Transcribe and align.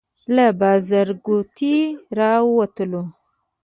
له 0.35 0.45
بازارګوټي 0.59 1.75
راووتلو. 2.17 3.03